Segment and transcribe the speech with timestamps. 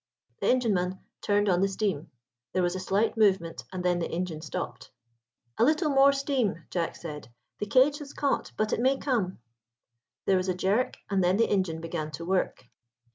[0.39, 2.09] The engineman turned on the steam;
[2.53, 4.89] there was a slight movement, and then the engine stopped.
[5.59, 7.27] "A little more steam," Jack said.
[7.59, 9.37] "The cage has caught, but it may come."
[10.25, 12.65] There was a jerk, and then the engine began to work.